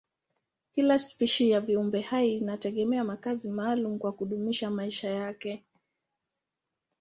[0.71, 5.63] Kila spishi ya viumbehai inategemea makazi maalumu kwa kudumisha maisha yake.